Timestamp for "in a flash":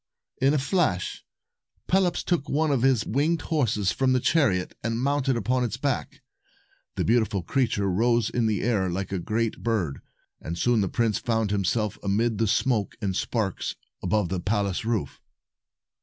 0.47-1.25